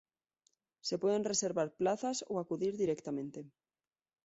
Se 0.79 0.97
pueden 0.97 1.23
reservar 1.25 1.75
plazas, 1.75 2.25
o 2.27 2.39
acudir 2.39 2.75
directamente. 2.75 3.45